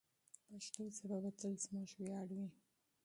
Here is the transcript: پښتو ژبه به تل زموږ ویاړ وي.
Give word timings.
پښتو 0.47 0.81
ژبه 0.97 1.17
به 1.23 1.31
تل 1.39 1.53
زموږ 1.65 1.89
ویاړ 1.99 2.27
وي. 2.37 2.49